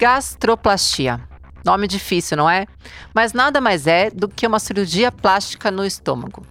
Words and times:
Gastroplastia. 0.00 1.20
Nome 1.62 1.86
difícil, 1.86 2.34
não 2.34 2.48
é? 2.48 2.66
Mas 3.12 3.34
nada 3.34 3.60
mais 3.60 3.86
é 3.86 4.08
do 4.08 4.30
que 4.30 4.46
uma 4.46 4.58
cirurgia 4.58 5.12
plástica 5.12 5.70
no 5.70 5.84
estômago. 5.84 6.42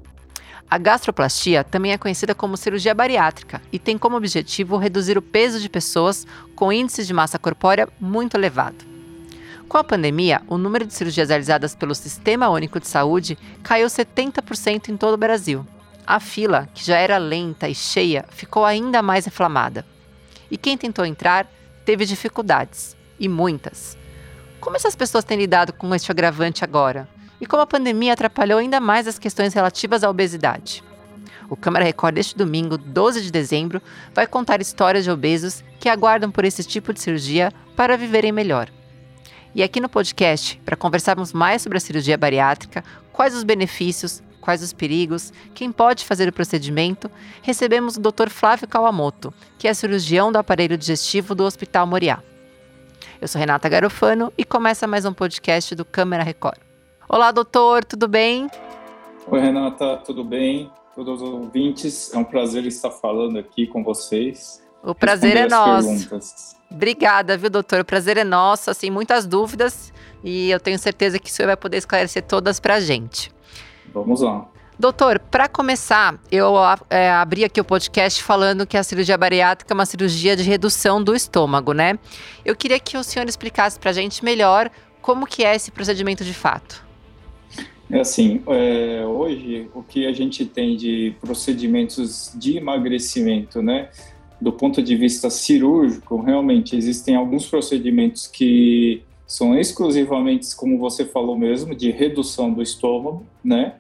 A 0.69 0.77
gastroplastia 0.77 1.63
também 1.63 1.91
é 1.91 1.97
conhecida 1.97 2.35
como 2.35 2.55
cirurgia 2.55 2.93
bariátrica 2.93 3.59
e 3.71 3.79
tem 3.79 3.97
como 3.97 4.15
objetivo 4.15 4.77
reduzir 4.77 5.17
o 5.17 5.21
peso 5.23 5.59
de 5.59 5.67
pessoas 5.67 6.27
com 6.55 6.71
índices 6.71 7.07
de 7.07 7.13
massa 7.13 7.39
corpórea 7.39 7.89
muito 7.99 8.37
elevado. 8.37 8.85
Com 9.67 9.79
a 9.79 9.83
pandemia, 9.83 10.43
o 10.47 10.55
número 10.55 10.85
de 10.85 10.93
cirurgias 10.93 11.29
realizadas 11.29 11.73
pelo 11.73 11.95
Sistema 11.95 12.49
Único 12.49 12.79
de 12.79 12.87
Saúde 12.87 13.35
caiu 13.63 13.87
70% 13.87 14.89
em 14.89 14.95
todo 14.95 15.15
o 15.15 15.17
Brasil. 15.17 15.65
A 16.05 16.19
fila, 16.19 16.69
que 16.71 16.85
já 16.85 16.99
era 16.99 17.17
lenta 17.17 17.67
e 17.67 17.73
cheia, 17.73 18.25
ficou 18.29 18.63
ainda 18.63 19.01
mais 19.01 19.25
inflamada. 19.25 19.83
E 20.51 20.55
quem 20.55 20.77
tentou 20.77 21.03
entrar 21.03 21.47
teve 21.83 22.05
dificuldades, 22.05 22.95
e 23.19 23.27
muitas. 23.27 23.97
Como 24.59 24.75
essas 24.75 24.95
pessoas 24.95 25.23
têm 25.23 25.37
lidado 25.37 25.73
com 25.73 25.93
este 25.93 26.11
agravante 26.11 26.63
agora? 26.63 27.07
E 27.41 27.45
como 27.45 27.63
a 27.63 27.67
pandemia 27.67 28.13
atrapalhou 28.13 28.59
ainda 28.59 28.79
mais 28.79 29.07
as 29.07 29.17
questões 29.17 29.53
relativas 29.53 30.03
à 30.03 30.09
obesidade? 30.09 30.83
O 31.49 31.55
Câmara 31.55 31.85
Record 31.85 32.15
deste 32.15 32.37
domingo, 32.37 32.77
12 32.77 33.21
de 33.21 33.31
dezembro, 33.31 33.81
vai 34.13 34.27
contar 34.27 34.61
histórias 34.61 35.03
de 35.03 35.11
obesos 35.11 35.63
que 35.79 35.89
aguardam 35.89 36.29
por 36.29 36.45
esse 36.45 36.63
tipo 36.63 36.93
de 36.93 37.01
cirurgia 37.01 37.51
para 37.75 37.97
viverem 37.97 38.31
melhor. 38.31 38.69
E 39.55 39.63
aqui 39.63 39.79
no 39.79 39.89
podcast, 39.89 40.61
para 40.63 40.75
conversarmos 40.75 41.33
mais 41.33 41.61
sobre 41.61 41.77
a 41.77 41.81
cirurgia 41.81 42.17
bariátrica, 42.17 42.83
quais 43.11 43.33
os 43.33 43.43
benefícios, 43.43 44.21
quais 44.39 44.61
os 44.61 44.73
perigos, 44.73 45.33
quem 45.55 45.71
pode 45.71 46.05
fazer 46.05 46.29
o 46.29 46.33
procedimento, 46.33 47.09
recebemos 47.41 47.97
o 47.97 47.99
Dr. 47.99 48.29
Flávio 48.29 48.67
Kawamoto, 48.67 49.33
que 49.57 49.67
é 49.67 49.73
cirurgião 49.73 50.31
do 50.31 50.37
aparelho 50.37 50.77
digestivo 50.77 51.33
do 51.33 51.43
Hospital 51.43 51.87
Moriá. 51.87 52.21
Eu 53.21 53.27
sou 53.27 53.37
Renata 53.37 53.67
Garofano 53.67 54.31
e 54.37 54.45
começa 54.45 54.87
mais 54.87 55.03
um 55.03 55.11
podcast 55.13 55.75
do 55.75 55.83
Câmara 55.83 56.23
Record. 56.23 56.57
Olá, 57.09 57.33
doutor, 57.33 57.83
tudo 57.83 58.07
bem? 58.07 58.49
Oi, 59.27 59.39
Renata, 59.41 59.97
tudo 59.97 60.23
bem? 60.23 60.71
Todos 60.95 61.21
os 61.21 61.29
ouvintes, 61.29 62.13
é 62.13 62.17
um 62.17 62.23
prazer 62.23 62.65
estar 62.65 62.91
falando 62.91 63.37
aqui 63.37 63.67
com 63.67 63.83
vocês. 63.83 64.63
O 64.81 64.95
prazer 64.95 65.35
é 65.35 65.49
nosso. 65.49 65.89
Perguntas. 65.89 66.55
Obrigada, 66.71 67.35
viu, 67.35 67.49
doutor? 67.49 67.81
O 67.81 67.85
prazer 67.85 68.15
é 68.15 68.23
nosso. 68.23 68.71
Assim, 68.71 68.89
muitas 68.89 69.27
dúvidas 69.27 69.91
e 70.23 70.49
eu 70.49 70.59
tenho 70.59 70.79
certeza 70.79 71.19
que 71.19 71.29
o 71.29 71.33
senhor 71.33 71.47
vai 71.47 71.57
poder 71.57 71.75
esclarecer 71.75 72.23
todas 72.23 72.57
para 72.57 72.75
a 72.75 72.79
gente. 72.79 73.33
Vamos 73.93 74.21
lá. 74.21 74.47
Doutor, 74.79 75.19
para 75.19 75.49
começar, 75.49 76.17
eu 76.31 76.53
é, 76.89 77.11
abri 77.11 77.43
aqui 77.43 77.59
o 77.59 77.65
podcast 77.65 78.23
falando 78.23 78.65
que 78.65 78.77
a 78.77 78.81
cirurgia 78.81 79.17
bariátrica 79.17 79.73
é 79.73 79.75
uma 79.75 79.85
cirurgia 79.85 80.37
de 80.37 80.43
redução 80.43 81.03
do 81.03 81.13
estômago, 81.13 81.73
né? 81.73 81.99
Eu 82.45 82.55
queria 82.55 82.79
que 82.79 82.95
o 82.95 83.03
senhor 83.03 83.27
explicasse 83.27 83.77
para 83.77 83.89
a 83.89 83.93
gente 83.93 84.23
melhor 84.23 84.71
como 85.01 85.27
que 85.27 85.43
é 85.43 85.53
esse 85.53 85.69
procedimento 85.69 86.23
de 86.23 86.33
fato. 86.33 86.81
É 87.91 87.99
assim, 87.99 88.41
é, 88.47 89.03
hoje 89.05 89.69
o 89.75 89.83
que 89.83 90.07
a 90.07 90.13
gente 90.13 90.45
tem 90.45 90.77
de 90.77 91.13
procedimentos 91.19 92.31
de 92.33 92.55
emagrecimento, 92.55 93.61
né? 93.61 93.89
Do 94.39 94.53
ponto 94.53 94.81
de 94.81 94.95
vista 94.95 95.29
cirúrgico, 95.29 96.21
realmente 96.21 96.77
existem 96.77 97.17
alguns 97.17 97.45
procedimentos 97.49 98.27
que 98.27 99.03
são 99.27 99.59
exclusivamente, 99.59 100.55
como 100.55 100.77
você 100.77 101.03
falou 101.03 101.37
mesmo, 101.37 101.75
de 101.75 101.91
redução 101.91 102.53
do 102.53 102.61
estômago, 102.61 103.25
né? 103.43 103.73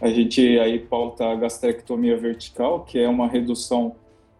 A 0.00 0.08
gente 0.08 0.58
aí 0.58 0.78
pauta 0.78 1.26
a 1.26 1.34
gastrectomia 1.34 2.16
vertical, 2.16 2.84
que 2.84 2.98
é 2.98 3.08
uma 3.08 3.26
redução 3.26 3.96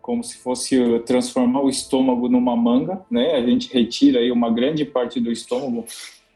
como 0.07 0.23
se 0.23 0.39
fosse 0.39 1.01
transformar 1.01 1.63
o 1.63 1.69
estômago 1.69 2.29
numa 2.29 2.55
manga, 2.55 3.05
né? 3.11 3.35
A 3.35 3.45
gente 3.45 3.73
retira 3.73 4.21
aí 4.21 4.31
uma 4.31 4.51
grande 4.51 4.85
parte 4.85 5.19
do 5.19 5.33
estômago, 5.33 5.85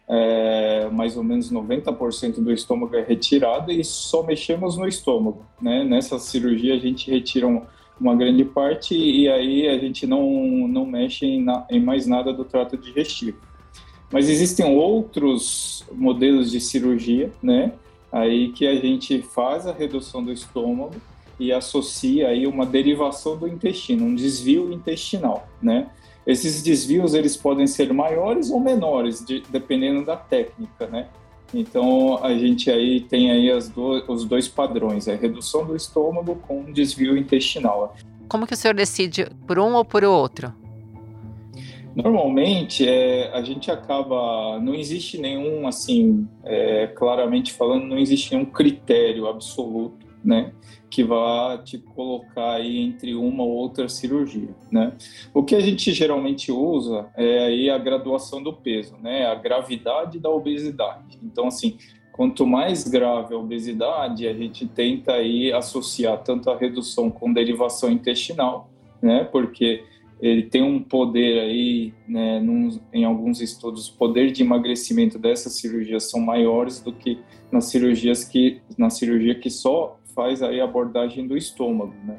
é, 0.08 0.88
mais 0.90 1.16
ou 1.16 1.22
menos 1.22 1.52
90% 1.52 2.42
do 2.42 2.52
estômago 2.52 2.96
é 2.96 3.02
retirado 3.02 3.70
e 3.70 3.84
só 3.84 4.24
mexemos 4.24 4.76
no 4.76 4.88
estômago, 4.88 5.44
né? 5.62 5.84
Nessa 5.84 6.18
cirurgia 6.18 6.74
a 6.74 6.78
gente 6.78 7.08
retira 7.08 7.46
um, 7.46 7.62
uma 8.00 8.16
grande 8.16 8.44
parte 8.44 8.96
e 8.96 9.28
aí 9.28 9.68
a 9.68 9.78
gente 9.78 10.04
não, 10.04 10.66
não 10.66 10.84
mexe 10.84 11.26
em, 11.26 11.44
na, 11.44 11.64
em 11.70 11.80
mais 11.80 12.08
nada 12.08 12.32
do 12.32 12.44
trato 12.44 12.76
digestivo. 12.76 13.38
Mas 14.10 14.28
existem 14.28 14.66
outros 14.66 15.84
modelos 15.92 16.50
de 16.50 16.60
cirurgia, 16.60 17.30
né? 17.40 17.72
Aí 18.12 18.50
que 18.52 18.66
a 18.66 18.74
gente 18.74 19.22
faz 19.22 19.66
a 19.66 19.72
redução 19.72 20.22
do 20.22 20.32
estômago 20.32 20.94
e 21.38 21.52
associa 21.52 22.28
aí 22.28 22.46
uma 22.46 22.66
derivação 22.66 23.36
do 23.36 23.48
intestino, 23.48 24.04
um 24.04 24.14
desvio 24.14 24.72
intestinal, 24.72 25.48
né? 25.62 25.88
Esses 26.26 26.62
desvios 26.62 27.14
eles 27.14 27.36
podem 27.36 27.66
ser 27.66 27.92
maiores 27.92 28.50
ou 28.50 28.60
menores, 28.60 29.24
de, 29.24 29.42
dependendo 29.48 30.04
da 30.04 30.16
técnica, 30.16 30.86
né? 30.86 31.08
Então 31.52 32.22
a 32.22 32.32
gente 32.34 32.70
aí 32.70 33.00
tem 33.00 33.30
aí 33.30 33.50
do, 33.70 34.04
os 34.12 34.24
dois 34.24 34.46
padrões, 34.46 35.08
a 35.08 35.14
redução 35.14 35.64
do 35.64 35.74
estômago 35.74 36.36
com 36.46 36.70
desvio 36.70 37.16
intestinal. 37.16 37.96
Como 38.28 38.46
que 38.46 38.54
o 38.54 38.56
senhor 38.56 38.74
decide 38.74 39.26
por 39.46 39.58
um 39.58 39.74
ou 39.74 39.84
por 39.84 40.04
outro? 40.04 40.52
Normalmente, 41.94 42.88
é, 42.88 43.30
a 43.32 43.42
gente 43.42 43.70
acaba. 43.70 44.58
Não 44.60 44.74
existe 44.74 45.18
nenhum, 45.18 45.66
assim, 45.66 46.28
é, 46.44 46.86
claramente 46.88 47.52
falando, 47.52 47.86
não 47.86 47.98
existe 47.98 48.34
nenhum 48.34 48.46
critério 48.46 49.26
absoluto, 49.26 50.06
né? 50.24 50.52
Que 50.88 51.02
vá 51.02 51.58
te 51.58 51.78
colocar 51.78 52.52
aí 52.54 52.78
entre 52.78 53.14
uma 53.14 53.42
ou 53.42 53.50
outra 53.50 53.88
cirurgia, 53.88 54.54
né? 54.70 54.92
O 55.34 55.42
que 55.42 55.54
a 55.54 55.60
gente 55.60 55.92
geralmente 55.92 56.52
usa 56.52 57.08
é 57.16 57.40
aí 57.40 57.70
a 57.70 57.78
graduação 57.78 58.42
do 58.42 58.52
peso, 58.52 58.96
né? 59.02 59.26
A 59.26 59.34
gravidade 59.34 60.18
da 60.18 60.30
obesidade. 60.30 61.18
Então, 61.22 61.48
assim, 61.48 61.76
quanto 62.12 62.46
mais 62.46 62.86
grave 62.86 63.34
a 63.34 63.38
obesidade, 63.38 64.28
a 64.28 64.32
gente 64.34 64.66
tenta 64.66 65.14
aí 65.14 65.52
associar 65.52 66.22
tanto 66.22 66.50
a 66.50 66.56
redução 66.56 67.10
com 67.10 67.32
derivação 67.32 67.90
intestinal, 67.90 68.70
né? 69.02 69.24
Porque 69.24 69.84
ele 70.20 70.42
tem 70.42 70.62
um 70.62 70.82
poder 70.82 71.40
aí, 71.40 71.94
né, 72.06 72.40
num, 72.40 72.78
em 72.92 73.04
alguns 73.04 73.40
estudos, 73.40 73.88
o 73.88 73.96
poder 73.96 74.30
de 74.30 74.42
emagrecimento 74.42 75.18
dessas 75.18 75.54
cirurgias 75.54 76.10
são 76.10 76.20
maiores 76.20 76.80
do 76.80 76.92
que 76.92 77.18
nas 77.50 77.66
cirurgias 77.66 78.22
que 78.22 78.60
na 78.76 78.90
cirurgia 78.90 79.34
que 79.34 79.48
só 79.48 79.98
faz 80.14 80.42
aí 80.42 80.60
a 80.60 80.64
abordagem 80.64 81.26
do 81.26 81.36
estômago, 81.36 81.94
né? 82.04 82.18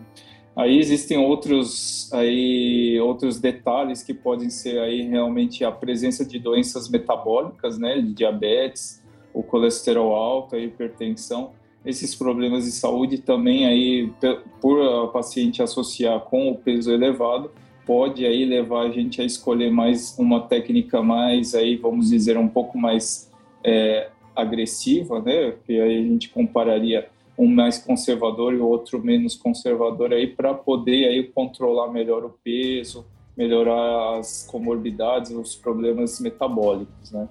Aí 0.56 0.80
existem 0.80 1.18
outros 1.18 2.12
aí 2.12 3.00
outros 3.00 3.40
detalhes 3.40 4.04
que 4.04 4.14
podem 4.14 4.50
ser 4.50 4.80
aí 4.80 5.04
realmente 5.04 5.64
a 5.64 5.72
presença 5.72 6.26
de 6.26 6.40
doenças 6.40 6.90
metabólicas, 6.90 7.78
né, 7.78 8.02
de 8.02 8.14
diabetes, 8.14 9.02
o 9.34 9.44
colesterol 9.44 10.14
alto, 10.14 10.56
a 10.56 10.60
hipertensão, 10.60 11.52
esses 11.86 12.16
problemas 12.16 12.66
de 12.66 12.72
saúde 12.72 13.20
também 13.20 13.66
aí 13.66 14.12
por 14.60 14.82
a 14.82 15.08
paciente 15.08 15.62
associar 15.62 16.20
com 16.22 16.50
o 16.52 16.56
peso 16.56 16.92
elevado 16.92 17.50
pode 17.92 18.26
aí 18.26 18.46
levar 18.46 18.84
a 18.84 18.90
gente 18.90 19.22
a 19.22 19.26
escolher 19.26 19.70
mais 19.70 20.18
uma 20.18 20.40
técnica 20.40 21.02
mais 21.02 21.54
aí 21.54 21.76
vamos 21.76 22.10
dizer 22.10 22.38
um 22.38 22.48
pouco 22.48 22.78
mais 22.78 23.30
é, 23.62 24.08
agressiva, 24.34 25.20
né? 25.20 25.56
Que 25.68 25.78
aí 25.78 25.98
a 25.98 26.02
gente 26.02 26.30
compararia 26.30 27.10
um 27.38 27.46
mais 27.46 27.80
conservador 27.80 28.54
e 28.54 28.60
o 28.60 28.66
outro 28.66 29.04
menos 29.04 29.36
conservador 29.36 30.14
aí 30.14 30.26
para 30.26 30.54
poder 30.54 31.06
aí 31.10 31.22
controlar 31.24 31.92
melhor 31.92 32.24
o 32.24 32.30
peso, 32.30 33.06
melhorar 33.36 34.20
as 34.20 34.48
comorbidades, 34.50 35.32
os 35.32 35.58
problemas 35.58 36.18
metabólicos, 36.22 37.12
né? 37.12 37.28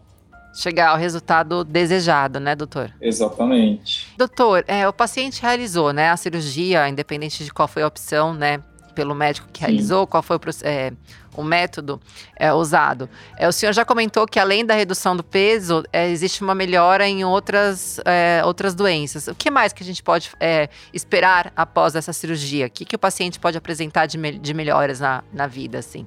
Chegar 0.55 0.91
ao 0.91 0.99
resultado 0.99 1.65
desejado, 1.65 2.39
né, 2.39 2.55
doutor? 2.55 2.93
Exatamente. 3.01 4.09
Doutor, 4.19 4.63
é, 4.69 4.87
o 4.87 4.93
paciente 4.93 5.41
realizou, 5.41 5.91
né, 5.91 6.11
a 6.11 6.19
cirurgia, 6.19 6.87
independente 6.87 7.45
de 7.45 7.51
qual 7.51 7.67
foi 7.67 7.83
a 7.83 7.87
opção, 7.87 8.35
né, 8.35 8.63
pelo 8.93 9.15
médico 9.15 9.49
que 9.53 9.61
Sim. 9.61 9.67
realizou, 9.67 10.07
qual 10.07 10.23
foi 10.23 10.37
o, 10.37 10.41
é, 10.63 10.93
o 11.37 11.43
método 11.43 12.01
é, 12.37 12.53
usado. 12.53 13.09
É, 13.37 13.49
o 13.49 13.53
senhor 13.53 13.73
já 13.73 13.85
comentou 13.85 14.27
que 14.27 14.39
além 14.39 14.65
da 14.65 14.75
redução 14.75 15.17
do 15.17 15.23
peso, 15.23 15.83
é, 15.93 16.11
existe 16.11 16.43
uma 16.43 16.55
melhora 16.55 17.09
em 17.09 17.25
outras, 17.25 18.01
é, 18.05 18.43
outras 18.45 18.75
doenças. 18.75 19.27
O 19.27 19.35
que 19.35 19.51
mais 19.51 19.73
que 19.73 19.83
a 19.83 19.87
gente 19.87 20.03
pode 20.03 20.31
é, 20.39 20.69
esperar 20.93 21.53
após 21.57 21.95
essa 21.95 22.13
cirurgia? 22.13 22.67
O 22.67 22.71
que, 22.71 22.85
que 22.85 22.97
o 22.97 22.99
paciente 22.99 23.39
pode 23.39 23.57
apresentar 23.57 24.07
de, 24.07 24.19
me 24.19 24.33
de 24.33 24.55
melhoras 24.55 25.01
na, 25.01 25.23
na 25.33 25.47
vida, 25.47 25.79
assim? 25.79 26.07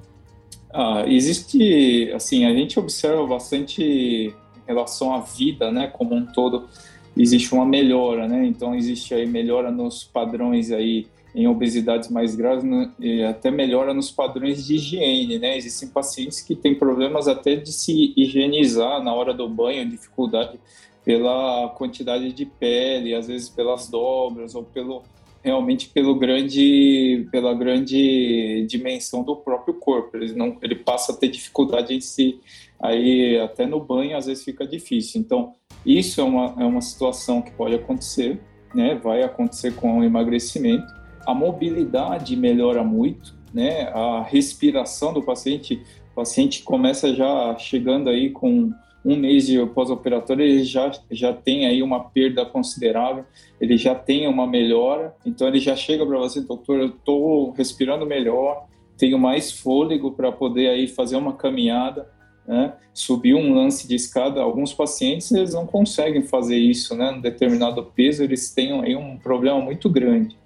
Ah, 0.72 1.04
existe, 1.06 2.10
assim, 2.14 2.44
a 2.46 2.52
gente 2.52 2.78
observa 2.78 3.24
bastante 3.26 3.82
em 3.82 4.34
relação 4.66 5.14
à 5.14 5.20
vida, 5.20 5.70
né, 5.70 5.86
como 5.86 6.16
um 6.16 6.26
todo, 6.26 6.68
existe 7.16 7.54
uma 7.54 7.64
melhora, 7.64 8.26
né, 8.26 8.44
então 8.44 8.74
existe 8.74 9.14
aí 9.14 9.24
melhora 9.24 9.70
nos 9.70 10.02
padrões 10.02 10.72
aí 10.72 11.06
em 11.34 11.48
obesidades 11.48 12.08
mais 12.08 12.36
graves 12.36 12.62
né, 12.62 12.92
e 13.00 13.22
até 13.22 13.50
melhora 13.50 13.92
nos 13.92 14.10
padrões 14.10 14.64
de 14.64 14.76
higiene, 14.76 15.38
né? 15.38 15.56
Existem 15.56 15.88
pacientes 15.88 16.40
que 16.40 16.54
têm 16.54 16.74
problemas 16.74 17.26
até 17.26 17.56
de 17.56 17.72
se 17.72 18.14
higienizar 18.16 19.02
na 19.02 19.12
hora 19.12 19.34
do 19.34 19.48
banho, 19.48 19.88
dificuldade 19.88 20.60
pela 21.04 21.68
quantidade 21.76 22.32
de 22.32 22.46
pele, 22.46 23.14
às 23.14 23.26
vezes 23.26 23.48
pelas 23.48 23.88
dobras 23.88 24.54
ou 24.54 24.62
pelo 24.62 25.02
realmente 25.42 25.90
pelo 25.90 26.14
grande 26.14 27.28
pela 27.30 27.52
grande 27.52 28.64
dimensão 28.66 29.22
do 29.22 29.36
próprio 29.36 29.74
corpo. 29.74 30.16
Ele 30.16 30.32
não 30.34 30.56
ele 30.62 30.76
passa 30.76 31.12
a 31.12 31.16
ter 31.16 31.28
dificuldade 31.28 31.94
em 31.94 32.00
se 32.00 32.40
aí 32.80 33.38
até 33.38 33.66
no 33.66 33.80
banho 33.80 34.16
às 34.16 34.26
vezes 34.26 34.44
fica 34.44 34.66
difícil. 34.66 35.20
Então, 35.20 35.52
isso 35.84 36.20
é 36.20 36.24
uma, 36.24 36.54
é 36.58 36.64
uma 36.64 36.80
situação 36.80 37.42
que 37.42 37.50
pode 37.50 37.74
acontecer, 37.74 38.40
né? 38.74 38.94
Vai 38.94 39.22
acontecer 39.22 39.74
com 39.74 39.98
o 39.98 40.04
emagrecimento. 40.04 41.03
A 41.26 41.34
mobilidade 41.34 42.36
melhora 42.36 42.82
muito, 42.82 43.34
né? 43.52 43.88
A 43.88 44.22
respiração 44.22 45.12
do 45.12 45.22
paciente, 45.22 45.82
o 46.12 46.14
paciente 46.14 46.62
começa 46.62 47.14
já 47.14 47.56
chegando 47.58 48.10
aí 48.10 48.30
com 48.30 48.72
um 49.04 49.16
mês 49.16 49.46
de 49.46 49.64
pós-operatório, 49.66 50.44
ele 50.44 50.64
já, 50.64 50.90
já 51.10 51.32
tem 51.32 51.66
aí 51.66 51.82
uma 51.82 52.00
perda 52.00 52.46
considerável, 52.46 53.24
ele 53.60 53.76
já 53.76 53.94
tem 53.94 54.26
uma 54.26 54.46
melhora, 54.46 55.14
então 55.26 55.46
ele 55.46 55.60
já 55.60 55.76
chega 55.76 56.06
para 56.06 56.16
você, 56.16 56.40
doutor, 56.40 56.80
eu 56.80 56.86
estou 56.86 57.50
respirando 57.50 58.06
melhor, 58.06 58.66
tenho 58.96 59.18
mais 59.18 59.52
fôlego 59.52 60.12
para 60.12 60.32
poder 60.32 60.68
aí 60.68 60.88
fazer 60.88 61.16
uma 61.16 61.34
caminhada, 61.34 62.08
né? 62.46 62.74
subir 62.94 63.34
um 63.34 63.54
lance 63.54 63.88
de 63.88 63.94
escada. 63.94 64.40
Alguns 64.40 64.72
pacientes 64.72 65.32
eles 65.32 65.52
não 65.52 65.66
conseguem 65.66 66.22
fazer 66.22 66.56
isso, 66.56 66.94
né? 66.94 67.10
Um 67.10 67.20
determinado 67.20 67.82
peso 67.84 68.22
eles 68.22 68.52
têm 68.54 68.80
aí 68.80 68.94
um 68.94 69.18
problema 69.18 69.60
muito 69.60 69.90
grande. 69.90 70.36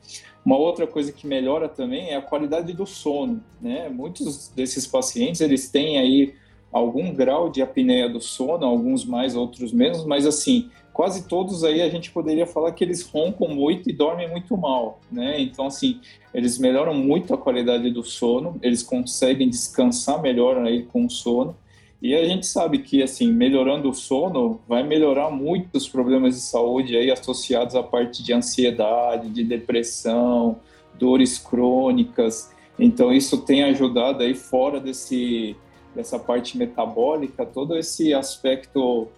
Uma 0.48 0.56
outra 0.56 0.86
coisa 0.86 1.12
que 1.12 1.26
melhora 1.26 1.68
também 1.68 2.08
é 2.08 2.16
a 2.16 2.22
qualidade 2.22 2.72
do 2.72 2.86
sono, 2.86 3.44
né? 3.60 3.90
Muitos 3.90 4.48
desses 4.48 4.86
pacientes 4.86 5.42
eles 5.42 5.68
têm 5.68 5.98
aí 5.98 6.32
algum 6.72 7.12
grau 7.12 7.50
de 7.50 7.60
apneia 7.60 8.08
do 8.08 8.18
sono, 8.18 8.64
alguns 8.64 9.04
mais, 9.04 9.36
outros 9.36 9.74
menos, 9.74 10.06
mas 10.06 10.24
assim, 10.24 10.70
quase 10.90 11.28
todos 11.28 11.64
aí 11.64 11.82
a 11.82 11.90
gente 11.90 12.10
poderia 12.10 12.46
falar 12.46 12.72
que 12.72 12.82
eles 12.82 13.02
roncam 13.02 13.48
muito 13.48 13.90
e 13.90 13.92
dormem 13.92 14.26
muito 14.26 14.56
mal, 14.56 15.00
né? 15.12 15.38
Então, 15.38 15.66
assim, 15.66 16.00
eles 16.32 16.58
melhoram 16.58 16.94
muito 16.94 17.34
a 17.34 17.36
qualidade 17.36 17.90
do 17.90 18.02
sono, 18.02 18.58
eles 18.62 18.82
conseguem 18.82 19.50
descansar 19.50 20.22
melhor 20.22 20.56
aí 20.64 20.82
com 20.82 21.04
o 21.04 21.10
sono. 21.10 21.54
E 22.00 22.14
a 22.14 22.24
gente 22.24 22.46
sabe 22.46 22.78
que, 22.78 23.02
assim, 23.02 23.32
melhorando 23.32 23.90
o 23.90 23.94
sono, 23.94 24.60
vai 24.68 24.84
melhorar 24.84 25.30
muitos 25.30 25.88
problemas 25.88 26.36
de 26.36 26.42
saúde 26.42 26.96
aí 26.96 27.10
associados 27.10 27.74
à 27.74 27.82
parte 27.82 28.22
de 28.22 28.32
ansiedade, 28.32 29.28
de 29.30 29.42
depressão, 29.42 30.60
dores 30.96 31.38
crônicas. 31.38 32.52
Então, 32.78 33.12
isso 33.12 33.38
tem 33.38 33.64
ajudado 33.64 34.22
aí 34.22 34.34
fora 34.34 34.80
desse 34.80 35.56
dessa 35.94 36.18
parte 36.18 36.56
metabólica, 36.56 37.44
todo 37.44 37.76
esse 37.76 38.14
aspecto 38.14 39.08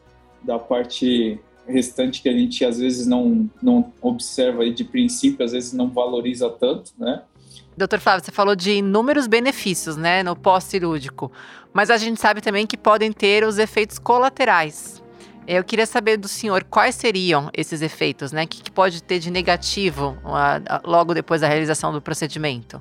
da 0.43 0.59
parte 0.59 1.38
restante 1.67 2.23
que 2.23 2.29
a 2.29 2.33
gente 2.33 2.65
às 2.65 2.79
vezes 2.79 3.06
não, 3.06 3.50
não 3.62 3.93
observa 4.00 4.62
aí 4.62 4.73
de 4.73 4.85
princípio, 4.85 5.44
às 5.44 5.53
vezes 5.53 5.75
não 5.75 5.91
valoriza 5.91 6.49
tanto, 6.49 6.93
né? 6.99 7.23
Doutor 7.76 7.99
Flávio, 7.99 8.25
você 8.25 8.31
falou 8.31 8.55
de 8.55 8.73
inúmeros 8.73 9.26
benefícios, 9.26 9.97
né, 9.97 10.23
no 10.23 10.37
pós-cirúrgico, 10.37 11.32
mas 11.73 11.91
a 11.91 11.97
gente 11.97 12.20
sabe 12.20 12.41
também 12.41 12.67
que 12.67 12.76
podem 12.76 13.12
ter 13.12 13.44
os 13.44 13.58
efeitos 13.58 13.99
colaterais. 13.99 15.02
Eu 15.47 15.64
queria 15.64 15.87
saber 15.87 16.17
do 16.17 16.29
senhor 16.29 16.64
quais 16.64 16.94
seriam 16.94 17.50
esses 17.52 17.82
efeitos, 17.82 18.31
né? 18.31 18.44
O 18.44 18.47
que, 18.49 18.62
que 18.62 18.70
pode 18.70 19.02
ter 19.02 19.19
de 19.19 19.31
negativo 19.31 20.17
uh, 20.25 20.88
logo 20.88 21.12
depois 21.12 21.41
da 21.41 21.49
realização 21.49 21.93
do 21.93 22.00
procedimento? 22.00 22.81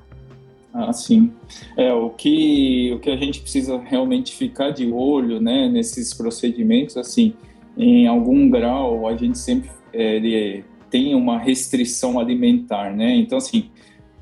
Ah, 0.72 0.92
sim. 0.92 1.32
É, 1.76 1.92
o 1.92 2.10
que, 2.10 2.92
o 2.94 3.00
que 3.00 3.10
a 3.10 3.16
gente 3.16 3.40
precisa 3.40 3.76
realmente 3.78 4.36
ficar 4.36 4.70
de 4.70 4.90
olho, 4.92 5.40
né, 5.40 5.68
nesses 5.68 6.14
procedimentos, 6.14 6.96
assim, 6.96 7.34
em 7.76 8.06
algum 8.06 8.48
grau, 8.48 9.08
a 9.08 9.16
gente 9.16 9.38
sempre 9.38 9.70
é, 9.92 10.62
tem 10.88 11.14
uma 11.14 11.38
restrição 11.38 12.20
alimentar, 12.20 12.94
né? 12.94 13.16
Então, 13.16 13.38
assim, 13.38 13.70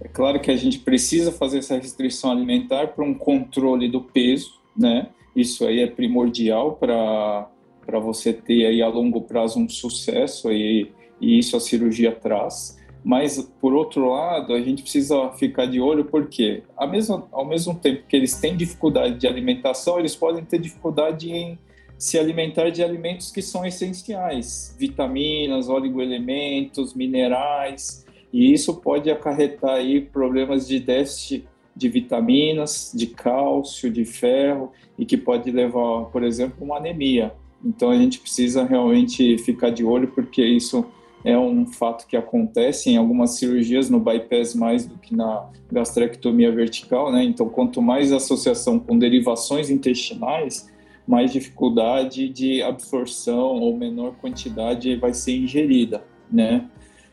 é 0.09 0.13
claro 0.13 0.41
que 0.41 0.51
a 0.51 0.57
gente 0.57 0.79
precisa 0.79 1.31
fazer 1.31 1.59
essa 1.59 1.77
restrição 1.77 2.31
alimentar 2.31 2.89
para 2.89 3.05
um 3.05 3.15
controle 3.15 3.89
do 3.89 4.01
peso, 4.01 4.55
né? 4.77 5.09
Isso 5.37 5.67
aí 5.67 5.81
é 5.81 5.87
primordial 5.87 6.73
para 6.73 7.49
para 7.87 7.99
você 7.99 8.35
ter 8.35 8.67
aí 8.67 8.83
a 8.83 8.89
longo 8.89 9.23
prazo 9.23 9.59
um 9.59 9.67
sucesso 9.67 10.53
e, 10.53 10.93
e 11.19 11.39
isso 11.39 11.57
a 11.57 11.61
cirurgia 11.61 12.13
traz. 12.13 12.77
Mas, 13.03 13.41
por 13.63 13.73
outro 13.73 14.11
lado, 14.11 14.53
a 14.53 14.61
gente 14.61 14.83
precisa 14.83 15.31
ficar 15.31 15.65
de 15.65 15.81
olho 15.81 16.05
porque, 16.05 16.63
ao 16.77 16.87
mesmo, 16.87 17.27
ao 17.33 17.47
mesmo 17.47 17.75
tempo 17.75 18.03
que 18.07 18.15
eles 18.15 18.39
têm 18.39 18.55
dificuldade 18.55 19.15
de 19.15 19.27
alimentação, 19.27 19.99
eles 19.99 20.15
podem 20.15 20.45
ter 20.45 20.59
dificuldade 20.59 21.31
em 21.31 21.59
se 21.97 22.19
alimentar 22.19 22.69
de 22.69 22.85
alimentos 22.85 23.31
que 23.31 23.41
são 23.41 23.65
essenciais, 23.65 24.77
vitaminas, 24.79 25.71
oligoelementos, 25.71 26.93
minerais, 26.93 28.05
e 28.33 28.53
isso 28.53 28.75
pode 28.75 29.11
acarretar 29.11 29.77
aí 29.77 30.01
problemas 30.01 30.67
de 30.67 30.79
déficit 30.81 31.47
de 31.75 31.89
vitaminas, 31.89 32.93
de 32.95 33.07
cálcio, 33.07 33.91
de 33.91 34.05
ferro, 34.05 34.73
e 34.99 35.07
que 35.07 35.17
pode 35.17 35.51
levar, 35.51 36.07
por 36.07 36.25
exemplo, 36.25 36.57
uma 36.61 36.77
anemia. 36.77 37.33
Então 37.65 37.91
a 37.91 37.97
gente 37.97 38.19
precisa 38.19 38.65
realmente 38.65 39.39
ficar 39.39 39.71
de 39.71 39.85
olho 39.85 40.09
porque 40.09 40.45
isso 40.45 40.85
é 41.25 41.37
um 41.39 41.67
fato 41.67 42.07
que 42.07 42.17
acontece 42.17 42.91
em 42.91 42.97
algumas 42.97 43.33
cirurgias 43.33 43.91
no 43.91 43.99
bypass 43.99 44.55
mais 44.55 44.87
do 44.87 44.97
que 44.99 45.15
na 45.15 45.49
gastrectomia 45.71 46.51
vertical, 46.53 47.13
né? 47.13 47.25
Então, 47.25 47.49
quanto 47.49 47.83
mais 47.83 48.13
associação 48.13 48.79
com 48.79 48.97
derivações 48.99 49.69
intestinais, 49.69 50.71
mais 51.07 51.33
dificuldade 51.33 52.29
de 52.29 52.63
absorção 52.63 53.57
ou 53.57 53.77
menor 53.77 54.15
quantidade 54.21 54.95
vai 54.97 55.13
ser 55.13 55.37
ingerida, 55.37 56.05
né? 56.31 56.69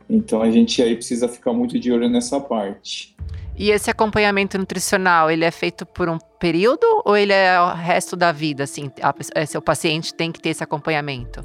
Então, 0.09 0.41
a 0.41 0.51
gente 0.51 0.81
aí 0.81 0.95
precisa 0.95 1.27
ficar 1.27 1.53
muito 1.53 1.79
de 1.79 1.91
olho 1.91 2.09
nessa 2.09 2.39
parte. 2.39 3.15
E 3.57 3.71
esse 3.71 3.89
acompanhamento 3.89 4.57
nutricional, 4.57 5.31
ele 5.31 5.45
é 5.45 5.51
feito 5.51 5.85
por 5.85 6.09
um 6.09 6.17
período 6.39 6.85
ou 7.05 7.15
ele 7.15 7.31
é 7.31 7.59
o 7.59 7.73
resto 7.73 8.15
da 8.15 8.31
vida, 8.31 8.63
assim? 8.63 8.91
A, 9.01 9.45
seu 9.45 9.61
paciente 9.61 10.13
tem 10.13 10.31
que 10.31 10.41
ter 10.41 10.49
esse 10.49 10.63
acompanhamento? 10.63 11.41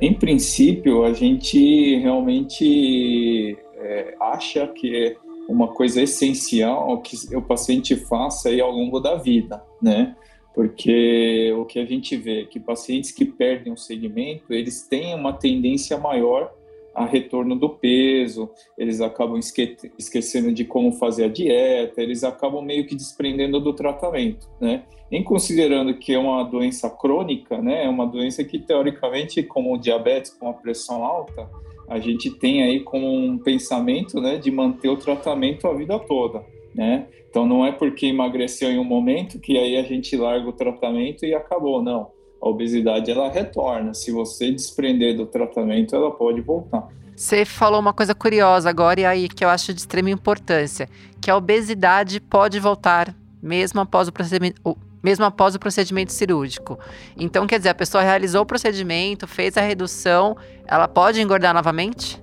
Em 0.00 0.12
princípio, 0.12 1.04
a 1.04 1.12
gente 1.14 1.96
realmente 1.96 3.56
é, 3.76 4.14
acha 4.20 4.66
que 4.68 4.94
é 4.94 5.16
uma 5.48 5.68
coisa 5.68 6.02
essencial 6.02 7.00
que 7.00 7.16
o 7.34 7.40
paciente 7.40 7.96
faça 7.96 8.50
aí 8.50 8.60
ao 8.60 8.70
longo 8.70 9.00
da 9.00 9.14
vida, 9.14 9.62
né? 9.80 10.14
Porque 10.54 11.52
o 11.58 11.64
que 11.64 11.78
a 11.78 11.84
gente 11.84 12.16
vê 12.16 12.42
é 12.42 12.44
que 12.44 12.60
pacientes 12.60 13.10
que 13.10 13.24
perdem 13.24 13.72
o 13.72 13.76
segmento, 13.76 14.52
eles 14.52 14.82
têm 14.82 15.14
uma 15.14 15.32
tendência 15.32 15.98
maior 15.98 16.52
a 16.94 17.04
retorno 17.04 17.56
do 17.56 17.68
peso, 17.68 18.48
eles 18.78 19.00
acabam 19.00 19.38
esque 19.38 19.76
esquecendo 19.98 20.52
de 20.52 20.64
como 20.64 20.92
fazer 20.92 21.24
a 21.24 21.28
dieta, 21.28 22.00
eles 22.00 22.22
acabam 22.22 22.64
meio 22.64 22.86
que 22.86 22.94
desprendendo 22.94 23.58
do 23.60 23.72
tratamento, 23.72 24.48
né? 24.60 24.84
Em 25.10 25.22
considerando 25.22 25.94
que 25.94 26.14
é 26.14 26.18
uma 26.18 26.42
doença 26.44 26.88
crônica, 26.88 27.60
né? 27.60 27.84
É 27.84 27.88
uma 27.88 28.06
doença 28.06 28.44
que 28.44 28.58
teoricamente, 28.58 29.42
como 29.42 29.74
o 29.74 29.78
diabetes 29.78 30.32
com 30.32 30.48
a 30.48 30.52
pressão 30.52 31.04
alta, 31.04 31.50
a 31.88 31.98
gente 31.98 32.30
tem 32.30 32.62
aí 32.62 32.80
como 32.80 33.12
um 33.12 33.36
pensamento, 33.38 34.20
né, 34.20 34.38
de 34.38 34.50
manter 34.50 34.88
o 34.88 34.96
tratamento 34.96 35.66
a 35.66 35.74
vida 35.74 35.98
toda, 35.98 36.42
né? 36.74 37.06
Então 37.28 37.46
não 37.46 37.66
é 37.66 37.72
porque 37.72 38.06
emagreceu 38.06 38.70
em 38.70 38.78
um 38.78 38.84
momento 38.84 39.40
que 39.40 39.58
aí 39.58 39.76
a 39.76 39.82
gente 39.82 40.16
larga 40.16 40.48
o 40.48 40.52
tratamento 40.52 41.26
e 41.26 41.34
acabou, 41.34 41.82
não 41.82 42.13
a 42.44 42.48
obesidade 42.48 43.10
ela 43.10 43.30
retorna. 43.30 43.94
Se 43.94 44.12
você 44.12 44.52
desprender 44.52 45.16
do 45.16 45.24
tratamento, 45.24 45.96
ela 45.96 46.10
pode 46.10 46.42
voltar. 46.42 46.86
Você 47.16 47.46
falou 47.46 47.80
uma 47.80 47.94
coisa 47.94 48.14
curiosa 48.14 48.68
agora 48.68 49.00
e 49.00 49.06
aí 49.06 49.28
que 49.28 49.42
eu 49.42 49.48
acho 49.48 49.72
de 49.72 49.80
extrema 49.80 50.10
importância, 50.10 50.86
que 51.22 51.30
a 51.30 51.36
obesidade 51.36 52.20
pode 52.20 52.60
voltar 52.60 53.16
mesmo 53.42 53.80
após 53.80 54.08
o 54.08 54.12
procedimento, 54.12 54.76
mesmo 55.02 55.24
após 55.24 55.54
o 55.54 55.58
procedimento 55.58 56.12
cirúrgico. 56.12 56.78
Então, 57.16 57.46
quer 57.46 57.58
dizer, 57.58 57.70
a 57.70 57.74
pessoa 57.74 58.02
realizou 58.02 58.42
o 58.42 58.46
procedimento, 58.46 59.26
fez 59.26 59.56
a 59.56 59.62
redução, 59.62 60.36
ela 60.66 60.86
pode 60.86 61.22
engordar 61.22 61.54
novamente? 61.54 62.22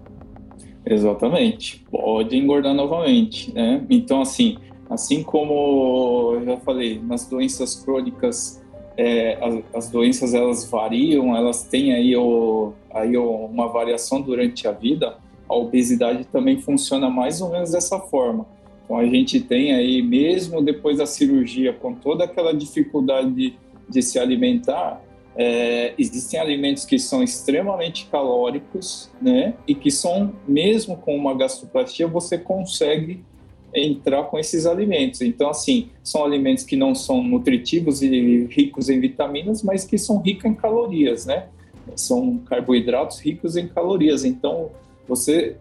Exatamente, 0.86 1.84
pode 1.90 2.36
engordar 2.36 2.76
novamente, 2.76 3.52
né? 3.54 3.84
Então, 3.90 4.22
assim, 4.22 4.58
assim 4.88 5.24
como 5.24 6.34
eu 6.36 6.46
já 6.46 6.58
falei, 6.58 7.00
nas 7.00 7.28
doenças 7.28 7.76
crônicas 7.76 8.61
é, 8.98 9.38
as, 9.42 9.64
as, 9.74 9.90
doenças 9.90 10.34
elas 10.34 10.66
variam, 10.66 11.36
elas 11.36 11.64
têm 11.64 11.94
aí, 11.94 12.16
o, 12.16 12.74
aí 12.94 13.18
uma 13.18 13.68
variação 13.68 14.22
durante 14.22 14.68
a 14.68 14.72
vida, 14.72 15.18
a 15.48 15.56
obesidade 15.56 16.26
também 16.26 16.62
funciona 16.62 17.10
mais 17.10 17.42
ou 17.42 17.50
menos 17.50 17.72
dessa 17.72 18.00
forma. 18.00 18.46
Então 18.86 18.98
a 18.98 19.06
gente 19.06 19.40
tem 19.40 19.74
aí, 19.74 20.02
mesmo 20.02 20.62
depois 20.62 20.98
da 20.98 21.06
cirurgia, 21.06 21.74
com 21.74 21.94
toda 21.94 22.26
aquela 22.26 22.54
dificuldade 22.54 23.32
de, 23.32 23.54
de 23.88 24.02
se 24.02 24.20
alimentar, 24.20 25.02
é, 25.36 25.94
existem 25.98 26.40
alimentos 26.40 26.84
que 26.84 27.00
são 27.00 27.24
extremamente 27.24 28.08
calóricos, 28.12 29.10
né? 29.22 29.54
E 29.66 29.74
que 29.74 29.90
são, 29.90 30.34
mesmo 30.48 30.98
com 30.98 31.16
uma 31.16 31.34
gastroplastia, 31.34 32.06
você 32.08 32.38
consegue 32.38 33.24
entrar 33.74 34.24
com 34.24 34.38
esses 34.38 34.66
alimentos. 34.66 35.22
Então, 35.22 35.50
assim, 35.50 35.90
são 36.04 36.24
alimentos 36.24 36.64
que 36.64 36.76
não 36.76 36.94
são 36.94 37.24
nutritivos 37.24 38.02
e 38.02 38.46
ricos 38.46 38.90
em 38.90 39.00
vitaminas, 39.00 39.64
mas 39.64 39.84
que 39.86 39.98
são 39.98 40.20
ricos 40.20 40.46
em 40.46 40.54
calorias, 40.54 41.26
né? 41.26 41.48
São 41.96 42.38
carboidratos 42.38 43.20
ricos 43.20 43.56
em 43.56 43.68
calorias. 43.68 44.24
Então, 44.24 44.70
você 45.08 45.58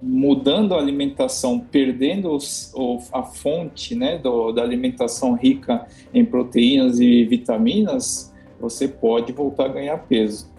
mudando 0.00 0.74
a 0.74 0.78
alimentação, 0.78 1.58
perdendo 1.58 2.30
os, 2.30 2.72
a 3.12 3.22
fonte 3.22 3.94
né, 3.94 4.18
do, 4.18 4.52
da 4.52 4.62
alimentação 4.62 5.34
rica 5.34 5.86
em 6.12 6.24
proteínas 6.24 7.00
e 7.00 7.24
vitaminas, 7.24 8.32
você 8.60 8.86
pode 8.86 9.32
voltar 9.32 9.64
a 9.64 9.68
ganhar 9.68 9.96
peso. 9.98 10.52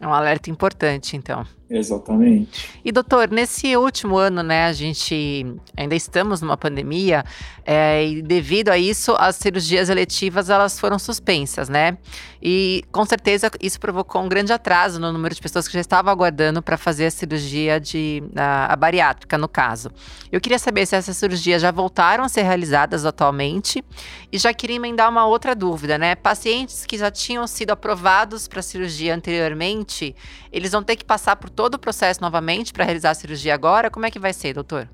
É 0.00 0.06
um 0.06 0.12
alerta 0.12 0.50
importante, 0.50 1.16
então. 1.16 1.46
Exatamente. 1.72 2.68
E 2.84 2.92
doutor, 2.92 3.30
nesse 3.30 3.74
último 3.76 4.18
ano, 4.18 4.42
né, 4.42 4.66
a 4.66 4.72
gente 4.74 5.46
ainda 5.74 5.94
estamos 5.94 6.42
numa 6.42 6.56
pandemia 6.56 7.24
é, 7.64 8.06
e 8.06 8.22
devido 8.22 8.68
a 8.68 8.76
isso 8.76 9.14
as 9.18 9.36
cirurgias 9.36 9.88
eletivas 9.88 10.50
elas 10.50 10.78
foram 10.78 10.98
suspensas, 10.98 11.70
né? 11.70 11.96
E 12.42 12.82
com 12.90 13.04
certeza 13.06 13.50
isso 13.60 13.80
provocou 13.80 14.20
um 14.20 14.28
grande 14.28 14.52
atraso 14.52 15.00
no 15.00 15.12
número 15.12 15.34
de 15.34 15.40
pessoas 15.40 15.66
que 15.66 15.74
já 15.74 15.80
estavam 15.80 16.12
aguardando 16.12 16.60
para 16.60 16.76
fazer 16.76 17.06
a 17.06 17.10
cirurgia 17.10 17.80
de 17.80 18.22
a, 18.36 18.72
a, 18.72 18.76
bariátrica, 18.76 19.38
no 19.38 19.48
caso. 19.48 19.90
Eu 20.30 20.40
queria 20.40 20.58
saber 20.58 20.84
se 20.86 20.96
essas 20.96 21.16
cirurgias 21.16 21.62
já 21.62 21.70
voltaram 21.70 22.24
a 22.24 22.28
ser 22.28 22.42
realizadas 22.42 23.06
atualmente 23.06 23.82
e 24.30 24.38
já 24.38 24.52
queria 24.52 24.76
emendar 24.76 25.08
uma 25.08 25.24
outra 25.24 25.54
dúvida, 25.54 25.96
né? 25.96 26.16
Pacientes 26.16 26.84
que 26.84 26.98
já 26.98 27.10
tinham 27.10 27.46
sido 27.46 27.70
aprovados 27.70 28.48
para 28.48 28.60
cirurgia 28.60 29.14
anteriormente, 29.14 30.14
eles 30.52 30.72
vão 30.72 30.82
ter 30.82 30.96
que 30.96 31.04
passar 31.04 31.36
por 31.36 31.48
o 31.74 31.78
processo 31.78 32.20
novamente 32.20 32.72
para 32.72 32.84
realizar 32.84 33.10
a 33.10 33.14
cirurgia 33.14 33.54
agora? 33.54 33.90
Como 33.90 34.06
é 34.06 34.10
que 34.10 34.18
vai 34.18 34.32
ser, 34.32 34.54
doutor? 34.54 34.88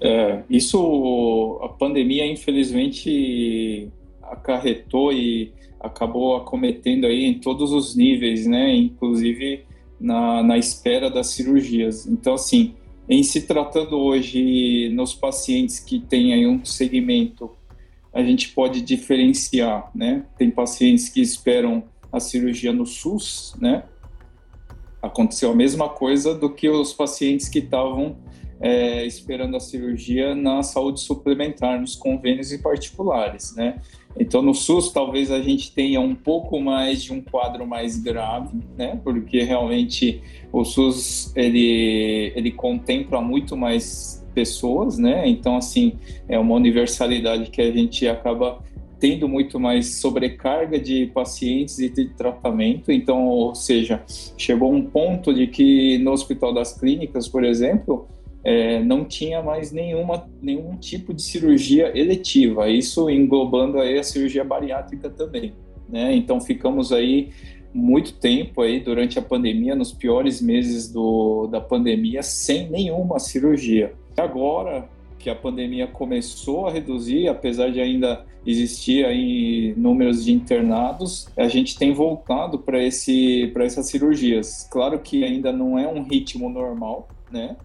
É, 0.00 0.42
isso, 0.48 1.58
a 1.62 1.68
pandemia, 1.68 2.26
infelizmente, 2.26 3.90
acarretou 4.22 5.12
e 5.12 5.52
acabou 5.80 6.36
acometendo 6.36 7.06
aí 7.06 7.24
em 7.24 7.34
todos 7.34 7.72
os 7.72 7.96
níveis, 7.96 8.46
né? 8.46 8.74
Inclusive 8.74 9.64
na, 10.00 10.42
na 10.42 10.58
espera 10.58 11.10
das 11.10 11.28
cirurgias. 11.28 12.06
Então, 12.06 12.34
assim, 12.34 12.74
em 13.08 13.22
se 13.22 13.42
tratando 13.42 13.98
hoje 13.98 14.90
nos 14.90 15.14
pacientes 15.14 15.80
que 15.80 15.98
têm 15.98 16.34
aí 16.34 16.46
um 16.46 16.64
segmento, 16.64 17.50
a 18.12 18.22
gente 18.22 18.50
pode 18.50 18.80
diferenciar, 18.80 19.90
né? 19.94 20.24
Tem 20.36 20.50
pacientes 20.50 21.08
que 21.08 21.20
esperam 21.20 21.84
a 22.12 22.20
cirurgia 22.20 22.72
no 22.72 22.86
SUS, 22.86 23.54
né? 23.60 23.84
Aconteceu 25.02 25.50
a 25.50 25.54
mesma 25.54 25.88
coisa 25.88 26.34
do 26.34 26.50
que 26.50 26.68
os 26.68 26.92
pacientes 26.92 27.48
que 27.48 27.60
estavam 27.60 28.16
é, 28.60 29.06
esperando 29.06 29.56
a 29.56 29.60
cirurgia 29.60 30.34
na 30.34 30.62
saúde 30.62 31.00
suplementar, 31.00 31.80
nos 31.80 31.94
convênios 31.94 32.52
e 32.52 32.58
particulares, 32.58 33.54
né? 33.54 33.80
Então, 34.18 34.42
no 34.42 34.52
SUS, 34.52 34.90
talvez 34.90 35.30
a 35.30 35.40
gente 35.40 35.72
tenha 35.72 36.00
um 36.00 36.14
pouco 36.14 36.60
mais 36.60 37.02
de 37.04 37.12
um 37.12 37.20
quadro 37.20 37.64
mais 37.66 37.96
grave, 37.96 38.58
né? 38.76 39.00
Porque 39.04 39.42
realmente 39.42 40.20
o 40.52 40.64
SUS, 40.64 41.32
ele, 41.36 42.32
ele 42.34 42.50
contempla 42.50 43.20
muito 43.20 43.56
mais 43.56 44.26
pessoas, 44.34 44.98
né? 44.98 45.28
Então, 45.28 45.56
assim, 45.56 45.92
é 46.28 46.38
uma 46.38 46.54
universalidade 46.54 47.50
que 47.50 47.62
a 47.62 47.70
gente 47.70 48.08
acaba 48.08 48.58
tendo 48.98 49.28
muito 49.28 49.60
mais 49.60 49.96
sobrecarga 49.96 50.78
de 50.78 51.06
pacientes 51.06 51.78
e 51.78 51.88
de 51.88 52.06
tratamento. 52.10 52.90
Então, 52.90 53.26
ou 53.26 53.54
seja, 53.54 54.02
chegou 54.36 54.72
um 54.72 54.82
ponto 54.82 55.32
de 55.32 55.46
que 55.46 55.98
no 55.98 56.12
Hospital 56.12 56.52
das 56.52 56.78
Clínicas, 56.78 57.28
por 57.28 57.44
exemplo, 57.44 58.08
é, 58.44 58.82
não 58.82 59.04
tinha 59.04 59.42
mais 59.42 59.72
nenhuma, 59.72 60.28
nenhum 60.40 60.76
tipo 60.76 61.12
de 61.12 61.22
cirurgia 61.22 61.96
eletiva, 61.98 62.68
isso 62.68 63.10
englobando 63.10 63.78
aí 63.78 63.98
a 63.98 64.02
cirurgia 64.02 64.44
bariátrica 64.44 65.10
também. 65.10 65.52
Né? 65.88 66.14
Então, 66.14 66.40
ficamos 66.40 66.92
aí 66.92 67.30
muito 67.72 68.14
tempo 68.14 68.62
aí 68.62 68.80
durante 68.80 69.18
a 69.18 69.22
pandemia, 69.22 69.74
nos 69.74 69.92
piores 69.92 70.40
meses 70.40 70.90
do, 70.90 71.46
da 71.46 71.60
pandemia, 71.60 72.22
sem 72.22 72.68
nenhuma 72.68 73.18
cirurgia. 73.18 73.92
Agora, 74.16 74.88
que 75.18 75.28
a 75.28 75.34
pandemia 75.34 75.86
começou 75.86 76.66
a 76.66 76.70
reduzir, 76.70 77.28
apesar 77.28 77.70
de 77.70 77.80
ainda 77.80 78.24
existir 78.46 79.04
aí 79.04 79.74
números 79.76 80.24
de 80.24 80.32
internados, 80.32 81.28
a 81.36 81.48
gente 81.48 81.76
tem 81.76 81.92
voltado 81.92 82.58
para 82.58 82.82
esse 82.82 83.50
para 83.52 83.64
essas 83.64 83.86
cirurgias. 83.88 84.66
Claro 84.70 84.98
que 84.98 85.24
ainda 85.24 85.52
não 85.52 85.78
é 85.78 85.86
um 85.86 86.02
ritmo 86.02 86.48
normal, 86.48 87.08
né? 87.30 87.56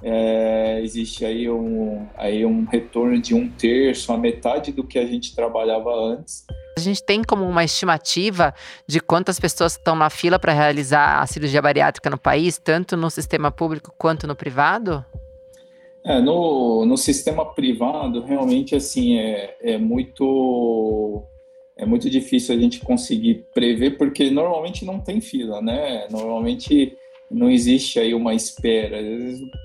É, 0.00 0.80
existe 0.80 1.24
aí 1.24 1.50
um, 1.50 2.06
aí 2.16 2.46
um 2.46 2.64
retorno 2.64 3.20
de 3.20 3.34
um 3.34 3.48
terço, 3.48 4.12
a 4.12 4.16
metade 4.16 4.70
do 4.70 4.84
que 4.84 4.96
a 4.98 5.04
gente 5.04 5.34
trabalhava 5.34 5.92
antes. 5.92 6.46
A 6.76 6.80
gente 6.80 7.02
tem 7.02 7.24
como 7.24 7.44
uma 7.44 7.64
estimativa 7.64 8.54
de 8.86 9.00
quantas 9.00 9.40
pessoas 9.40 9.72
estão 9.72 9.96
na 9.96 10.08
fila 10.08 10.38
para 10.38 10.52
realizar 10.52 11.20
a 11.20 11.26
cirurgia 11.26 11.60
bariátrica 11.60 12.08
no 12.08 12.16
país, 12.16 12.58
tanto 12.58 12.96
no 12.96 13.10
sistema 13.10 13.50
público 13.50 13.92
quanto 13.98 14.28
no 14.28 14.36
privado? 14.36 15.04
É, 16.04 16.20
no, 16.20 16.84
no 16.86 16.96
sistema 16.96 17.44
privado, 17.44 18.22
realmente, 18.22 18.74
assim, 18.74 19.18
é, 19.18 19.56
é 19.60 19.78
muito 19.78 21.24
é 21.76 21.86
muito 21.86 22.10
difícil 22.10 22.54
a 22.54 22.58
gente 22.58 22.80
conseguir 22.80 23.46
prever, 23.54 23.96
porque 23.96 24.30
normalmente 24.30 24.84
não 24.84 24.98
tem 24.98 25.20
fila, 25.20 25.62
né? 25.62 26.08
Normalmente 26.10 26.98
não 27.30 27.50
existe 27.50 28.00
aí 28.00 28.14
uma 28.14 28.34
espera. 28.34 28.98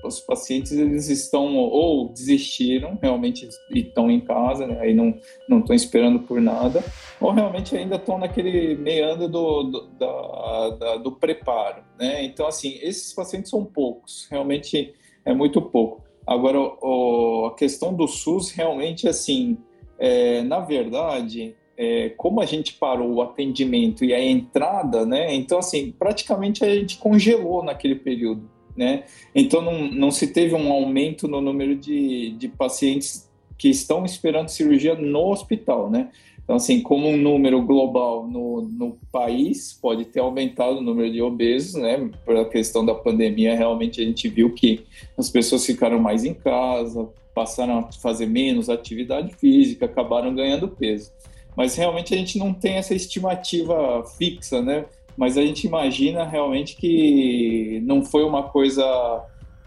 Os 0.04 0.20
pacientes 0.20 0.70
eles 0.72 1.08
estão 1.08 1.56
ou 1.56 2.08
desistiram, 2.10 2.98
realmente 3.02 3.48
estão 3.70 4.10
em 4.10 4.20
casa, 4.20 4.66
né? 4.66 4.78
aí 4.80 4.94
não 4.94 5.18
não 5.48 5.58
estão 5.58 5.74
esperando 5.74 6.20
por 6.20 6.40
nada, 6.40 6.84
ou 7.20 7.32
realmente 7.32 7.76
ainda 7.76 7.96
estão 7.96 8.18
naquele 8.18 8.76
meandro 8.76 9.28
do 9.28 9.62
do, 9.64 9.86
da, 9.98 10.70
da, 10.78 10.96
do 10.98 11.12
preparo, 11.12 11.82
né? 11.98 12.22
Então 12.24 12.46
assim, 12.46 12.78
esses 12.82 13.12
pacientes 13.12 13.50
são 13.50 13.64
poucos, 13.64 14.28
realmente 14.30 14.94
é 15.24 15.34
muito 15.34 15.60
pouco. 15.60 16.03
Agora, 16.26 16.58
o, 16.58 17.46
a 17.52 17.54
questão 17.54 17.92
do 17.94 18.06
SUS 18.06 18.50
realmente, 18.50 19.08
assim, 19.08 19.58
é, 19.98 20.42
na 20.42 20.60
verdade, 20.60 21.54
é, 21.76 22.10
como 22.10 22.40
a 22.40 22.46
gente 22.46 22.74
parou 22.74 23.14
o 23.14 23.22
atendimento 23.22 24.04
e 24.04 24.14
a 24.14 24.22
entrada, 24.22 25.04
né? 25.04 25.34
Então, 25.34 25.58
assim, 25.58 25.92
praticamente 25.92 26.64
a 26.64 26.74
gente 26.74 26.98
congelou 26.98 27.62
naquele 27.62 27.96
período, 27.96 28.48
né? 28.76 29.04
Então, 29.34 29.60
não, 29.60 29.88
não 29.88 30.10
se 30.10 30.32
teve 30.32 30.54
um 30.54 30.72
aumento 30.72 31.28
no 31.28 31.40
número 31.40 31.76
de, 31.76 32.30
de 32.30 32.48
pacientes 32.48 33.28
que 33.58 33.68
estão 33.68 34.04
esperando 34.04 34.48
cirurgia 34.48 34.94
no 34.94 35.30
hospital, 35.30 35.90
né? 35.90 36.10
Então, 36.44 36.56
assim, 36.56 36.82
como 36.82 37.08
um 37.08 37.16
número 37.16 37.62
global 37.62 38.28
no, 38.28 38.60
no 38.62 38.98
país 39.10 39.72
pode 39.80 40.04
ter 40.04 40.20
aumentado 40.20 40.76
o 40.76 40.82
número 40.82 41.10
de 41.10 41.22
obesos, 41.22 41.74
né? 41.80 42.10
Por 42.24 42.36
a 42.36 42.44
questão 42.44 42.84
da 42.84 42.94
pandemia, 42.94 43.56
realmente 43.56 44.00
a 44.00 44.04
gente 44.04 44.28
viu 44.28 44.52
que 44.52 44.84
as 45.16 45.30
pessoas 45.30 45.64
ficaram 45.64 45.98
mais 45.98 46.22
em 46.22 46.34
casa, 46.34 47.08
passaram 47.34 47.78
a 47.78 47.92
fazer 47.92 48.26
menos 48.26 48.68
atividade 48.68 49.34
física, 49.34 49.86
acabaram 49.86 50.34
ganhando 50.34 50.68
peso. 50.68 51.10
Mas 51.56 51.76
realmente 51.76 52.12
a 52.14 52.16
gente 52.16 52.38
não 52.38 52.52
tem 52.52 52.74
essa 52.74 52.94
estimativa 52.94 54.04
fixa, 54.18 54.60
né? 54.60 54.84
Mas 55.16 55.38
a 55.38 55.42
gente 55.42 55.66
imagina 55.66 56.24
realmente 56.24 56.76
que 56.76 57.80
não 57.84 58.04
foi 58.04 58.24
uma 58.24 58.42
coisa 58.42 58.84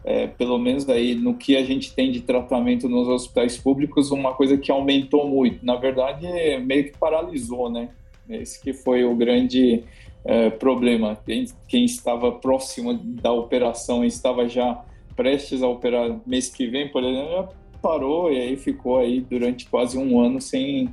é, 0.08 0.26
pelo 0.26 0.58
menos 0.58 0.88
aí 0.88 1.14
no 1.14 1.34
que 1.34 1.58
a 1.58 1.66
gente 1.66 1.94
tem 1.94 2.10
de 2.10 2.22
tratamento 2.22 2.88
nos 2.88 3.10
hospitais 3.10 3.58
públicos, 3.58 4.10
uma 4.10 4.34
coisa 4.34 4.58
que 4.58 4.72
aumentou 4.72 5.28
muito. 5.28 5.66
Na 5.66 5.76
verdade, 5.76 6.26
é 6.26 6.58
meio 6.58 6.86
que 6.86 6.98
paralisou, 6.98 7.70
né? 7.70 7.90
Esse 8.30 8.62
que 8.62 8.72
foi 8.72 9.04
o 9.04 9.14
grande 9.14 9.84
é, 10.24 10.50
problema. 10.50 11.18
Quem, 11.26 11.46
quem, 11.68 11.84
estava 11.84 12.32
próximo 12.32 12.94
da 12.94 13.34
operação 13.34 14.06
estava 14.06 14.48
já 14.48 14.82
prestes 15.14 15.62
a 15.62 15.68
operar 15.68 16.18
mês 16.26 16.48
que 16.48 16.68
vem, 16.68 16.88
por 16.88 17.04
exemplo, 17.04 17.30
já 17.30 17.50
parou 17.82 18.32
e 18.32 18.40
aí 18.40 18.56
ficou 18.56 19.00
aí 19.00 19.20
durante 19.20 19.68
quase 19.68 19.98
um 19.98 20.22
ano 20.22 20.40
sem 20.40 20.88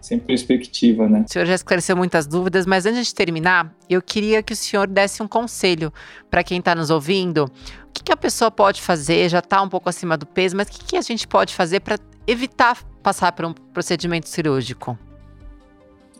sem 0.00 0.18
perspectiva, 0.18 1.08
né? 1.08 1.24
O 1.28 1.32
senhor 1.32 1.44
já 1.44 1.54
esclareceu 1.54 1.96
muitas 1.96 2.26
dúvidas, 2.26 2.66
mas 2.66 2.86
antes 2.86 3.08
de 3.08 3.14
terminar, 3.14 3.74
eu 3.88 4.00
queria 4.00 4.42
que 4.42 4.52
o 4.52 4.56
senhor 4.56 4.86
desse 4.86 5.22
um 5.22 5.28
conselho 5.28 5.92
para 6.30 6.42
quem 6.42 6.58
está 6.58 6.74
nos 6.74 6.90
ouvindo. 6.90 7.44
O 7.88 7.92
que, 7.92 8.02
que, 8.04 8.12
a 8.12 8.16
pessoa 8.16 8.50
pode 8.50 8.80
fazer? 8.80 9.28
Já 9.28 9.40
está 9.40 9.60
um 9.60 9.68
pouco 9.68 9.88
acima 9.88 10.16
do 10.16 10.24
peso, 10.24 10.56
mas 10.56 10.68
o 10.68 10.72
que, 10.72 10.84
que 10.84 10.96
a 10.96 11.00
gente 11.00 11.26
pode 11.26 11.54
fazer 11.54 11.80
para 11.80 11.98
evitar 12.26 12.82
passar 13.02 13.32
por 13.32 13.44
um 13.44 13.52
procedimento 13.52 14.28
cirúrgico? 14.28 14.98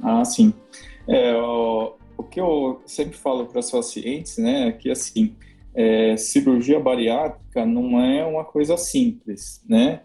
Ah, 0.02 0.24
sim. 0.24 0.52
É, 1.06 1.34
o, 1.34 1.94
o, 2.16 2.22
que 2.22 2.40
eu 2.40 2.82
sempre 2.86 3.16
falo 3.16 3.46
para 3.46 3.60
os 3.60 3.70
pacientes, 3.70 4.38
né, 4.38 4.68
é 4.68 4.72
que 4.72 4.90
assim, 4.90 5.36
é, 5.74 6.16
cirurgia 6.16 6.80
bariátrica 6.80 7.64
não 7.64 8.00
é 8.00 8.24
uma 8.24 8.44
coisa 8.44 8.76
simples, 8.76 9.62
né? 9.68 10.02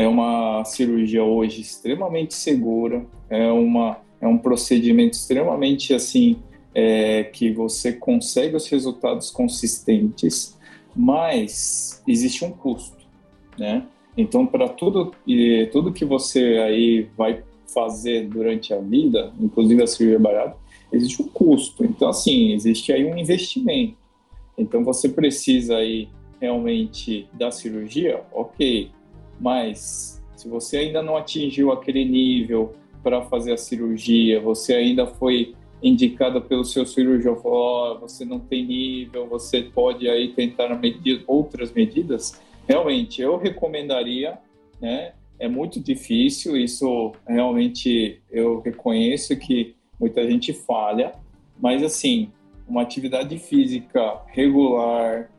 É 0.00 0.08
uma 0.08 0.64
cirurgia 0.64 1.22
hoje 1.22 1.60
extremamente 1.60 2.32
segura, 2.32 3.04
é, 3.28 3.52
uma, 3.52 3.98
é 4.18 4.26
um 4.26 4.38
procedimento 4.38 5.12
extremamente 5.12 5.92
assim 5.92 6.38
é, 6.74 7.24
que 7.24 7.52
você 7.52 7.92
consegue 7.92 8.56
os 8.56 8.66
resultados 8.66 9.30
consistentes, 9.30 10.56
mas 10.96 12.02
existe 12.08 12.46
um 12.46 12.50
custo, 12.50 12.96
né? 13.58 13.86
Então, 14.16 14.46
para 14.46 14.70
tudo 14.70 15.14
tudo 15.70 15.92
que 15.92 16.06
você 16.06 16.58
aí 16.64 17.06
vai 17.14 17.42
fazer 17.66 18.26
durante 18.26 18.72
a 18.72 18.78
vida, 18.78 19.34
inclusive 19.38 19.82
a 19.82 19.86
cirurgia 19.86 20.18
barata, 20.18 20.56
existe 20.90 21.20
um 21.20 21.28
custo. 21.28 21.84
Então, 21.84 22.08
assim, 22.08 22.54
existe 22.54 22.90
aí 22.90 23.04
um 23.04 23.18
investimento. 23.18 23.98
Então, 24.56 24.82
você 24.82 25.10
precisa 25.10 25.76
aí 25.76 26.08
realmente 26.40 27.28
da 27.34 27.50
cirurgia, 27.50 28.22
ok, 28.32 28.90
mas 29.40 30.22
se 30.36 30.48
você 30.48 30.78
ainda 30.78 31.02
não 31.02 31.16
atingiu 31.16 31.72
aquele 31.72 32.04
nível 32.04 32.74
para 33.02 33.22
fazer 33.22 33.52
a 33.52 33.56
cirurgia, 33.56 34.40
você 34.40 34.74
ainda 34.74 35.06
foi 35.06 35.54
indicada 35.82 36.40
pelo 36.40 36.64
seu 36.64 36.84
cirurgião, 36.84 37.36
falou, 37.36 37.96
oh, 37.96 38.00
você 38.00 38.24
não 38.24 38.38
tem 38.38 38.66
nível, 38.66 39.26
você 39.26 39.62
pode 39.62 40.08
aí 40.08 40.28
tentar 40.34 40.68
medir 40.76 41.24
outras 41.26 41.72
medidas, 41.72 42.40
realmente 42.68 43.22
eu 43.22 43.38
recomendaria, 43.38 44.38
né? 44.80 45.14
É 45.38 45.48
muito 45.48 45.80
difícil, 45.80 46.54
isso 46.54 47.12
realmente 47.26 48.20
eu 48.30 48.60
reconheço 48.60 49.34
que 49.38 49.74
muita 49.98 50.30
gente 50.30 50.52
falha, 50.52 51.12
mas 51.58 51.82
assim, 51.82 52.30
uma 52.68 52.82
atividade 52.82 53.38
física 53.38 54.20
regular, 54.26 55.30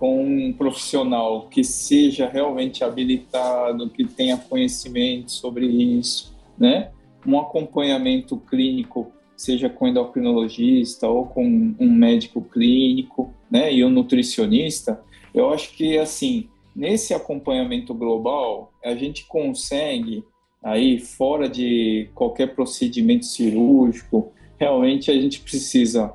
com 0.00 0.24
um 0.24 0.50
profissional 0.54 1.46
que 1.50 1.62
seja 1.62 2.26
realmente 2.26 2.82
habilitado, 2.82 3.90
que 3.90 4.02
tenha 4.06 4.38
conhecimento 4.38 5.30
sobre 5.30 5.66
isso, 5.66 6.34
né? 6.58 6.90
Um 7.26 7.38
acompanhamento 7.38 8.38
clínico, 8.38 9.12
seja 9.36 9.68
com 9.68 9.86
endocrinologista 9.86 11.06
ou 11.06 11.26
com 11.26 11.44
um 11.78 11.92
médico 11.92 12.40
clínico, 12.40 13.34
né? 13.50 13.70
E 13.74 13.84
um 13.84 13.90
nutricionista, 13.90 14.98
eu 15.34 15.50
acho 15.52 15.76
que 15.76 15.98
assim, 15.98 16.48
nesse 16.74 17.12
acompanhamento 17.12 17.92
global, 17.92 18.72
a 18.82 18.94
gente 18.94 19.26
consegue 19.26 20.24
aí 20.64 20.98
fora 20.98 21.46
de 21.46 22.08
qualquer 22.14 22.54
procedimento 22.54 23.26
cirúrgico, 23.26 24.32
realmente 24.58 25.10
a 25.10 25.14
gente 25.14 25.40
precisa 25.40 26.14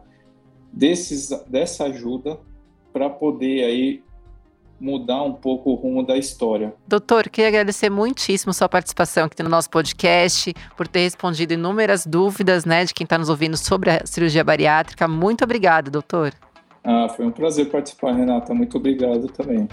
desses, 0.73 1.29
dessa 1.47 1.85
ajuda 1.85 2.39
para 2.95 3.09
poder 3.09 3.65
aí 3.65 4.01
mudar 4.79 5.21
um 5.23 5.33
pouco 5.33 5.71
o 5.71 5.75
rumo 5.75 6.01
da 6.01 6.15
história. 6.15 6.73
Doutor, 6.87 7.27
queria 7.27 7.49
agradecer 7.49 7.89
muitíssimo 7.89 8.53
sua 8.53 8.69
participação 8.69 9.25
aqui 9.25 9.43
no 9.43 9.49
nosso 9.49 9.69
podcast, 9.69 10.53
por 10.77 10.87
ter 10.87 11.01
respondido 11.01 11.53
inúmeras 11.53 12.05
dúvidas, 12.05 12.63
né, 12.63 12.85
de 12.85 12.93
quem 12.93 13.03
está 13.03 13.17
nos 13.17 13.27
ouvindo 13.27 13.57
sobre 13.57 13.89
a 13.89 14.05
cirurgia 14.05 14.45
bariátrica. 14.45 15.09
Muito 15.09 15.43
obrigada, 15.43 15.91
doutor. 15.91 16.33
Ah, 16.85 17.09
foi 17.09 17.25
um 17.25 17.31
prazer 17.31 17.69
participar, 17.69 18.13
Renata. 18.13 18.53
Muito 18.53 18.77
obrigado 18.77 19.27
também. 19.27 19.67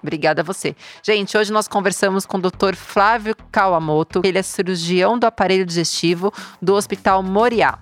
Obrigada 0.00 0.42
a 0.42 0.44
você. 0.44 0.76
Gente, 1.02 1.36
hoje 1.36 1.52
nós 1.52 1.66
conversamos 1.66 2.24
com 2.24 2.38
o 2.38 2.40
Dr. 2.40 2.76
Flávio 2.76 3.34
Kawamoto. 3.50 4.20
Ele 4.24 4.38
é 4.38 4.42
cirurgião 4.42 5.18
do 5.18 5.24
aparelho 5.24 5.66
digestivo 5.66 6.32
do 6.62 6.74
Hospital 6.74 7.24
Moriá. 7.24 7.76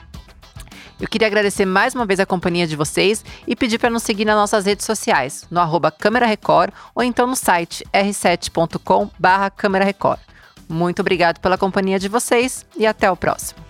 Eu 0.98 1.06
queria 1.06 1.26
agradecer 1.26 1.66
mais 1.66 1.94
uma 1.94 2.06
vez 2.06 2.18
a 2.18 2.26
companhia 2.26 2.66
de 2.66 2.74
vocês 2.74 3.24
e 3.46 3.54
pedir 3.54 3.78
para 3.78 3.90
nos 3.90 4.02
seguir 4.02 4.24
nas 4.24 4.36
nossas 4.36 4.64
redes 4.64 4.86
sociais, 4.86 5.46
no 5.50 5.60
arroba 5.60 5.90
Câmera 5.90 6.24
Record 6.26 6.72
ou 6.94 7.02
então 7.02 7.26
no 7.26 7.36
site 7.36 7.84
r7.com 7.92 9.10
barra 9.18 9.50
Câmera 9.50 9.84
Record. 9.84 10.20
Muito 10.68 11.00
obrigado 11.00 11.38
pela 11.38 11.58
companhia 11.58 11.98
de 11.98 12.08
vocês 12.08 12.64
e 12.76 12.86
até 12.86 13.10
o 13.10 13.16
próximo. 13.16 13.60